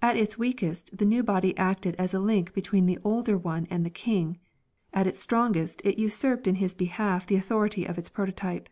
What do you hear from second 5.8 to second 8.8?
it usurped in his behalf the authority of its prototype.